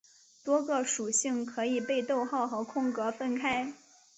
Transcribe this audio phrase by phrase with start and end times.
[0.43, 3.71] 多个属性可以被逗号和空格分开。